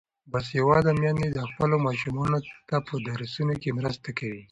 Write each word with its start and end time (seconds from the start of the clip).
باسواده 0.31 0.91
میندې 1.01 1.47
خپلو 1.51 1.75
ماشومانو 1.87 2.39
ته 2.69 2.75
په 2.87 2.93
درسونو 3.07 3.53
کې 3.61 3.69
مرسته 3.79 4.09
کوي. 4.19 4.43